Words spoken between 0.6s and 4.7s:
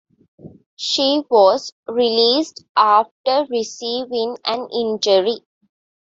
She was released after receiving an